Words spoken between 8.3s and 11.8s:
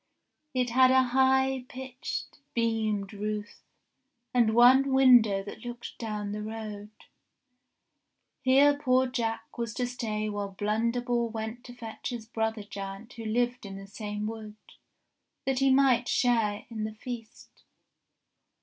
Here poor Jack was to stay while Blunderbore went to